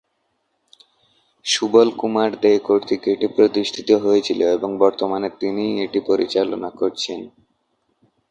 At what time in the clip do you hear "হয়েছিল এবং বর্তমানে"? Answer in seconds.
4.03-5.29